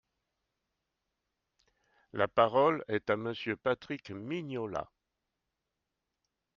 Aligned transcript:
La 2.11 2.27
parole 2.27 2.83
est 2.87 3.11
à 3.11 3.17
Monsieur 3.17 3.55
Patrick 3.55 4.09
Mignola. 4.09 4.89